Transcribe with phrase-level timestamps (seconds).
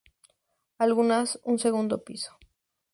[0.85, 2.31] Algunas un segundo piso.